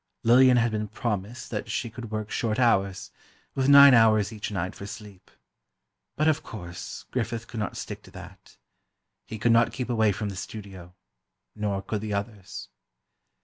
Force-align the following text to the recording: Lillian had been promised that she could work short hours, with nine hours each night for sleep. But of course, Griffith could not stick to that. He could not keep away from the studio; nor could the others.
Lillian 0.23 0.57
had 0.57 0.71
been 0.71 0.87
promised 0.87 1.51
that 1.51 1.69
she 1.69 1.87
could 1.91 2.09
work 2.09 2.31
short 2.31 2.57
hours, 2.59 3.11
with 3.53 3.69
nine 3.69 3.93
hours 3.93 4.33
each 4.33 4.49
night 4.49 4.73
for 4.73 4.87
sleep. 4.87 5.29
But 6.15 6.27
of 6.27 6.41
course, 6.41 7.05
Griffith 7.11 7.45
could 7.47 7.59
not 7.59 7.77
stick 7.77 8.01
to 8.01 8.11
that. 8.13 8.57
He 9.27 9.37
could 9.37 9.51
not 9.51 9.71
keep 9.71 9.91
away 9.91 10.11
from 10.11 10.29
the 10.29 10.35
studio; 10.35 10.95
nor 11.55 11.83
could 11.83 12.01
the 12.01 12.15
others. 12.15 12.69